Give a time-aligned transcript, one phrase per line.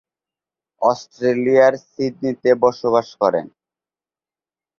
[0.81, 3.45] অস্ট্রেলিয়ার সিডনিতে বসবাস করেন।